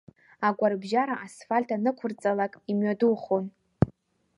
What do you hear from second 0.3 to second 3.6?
Агәарбжьара асфальт анықәырҵалак, имҩадухон.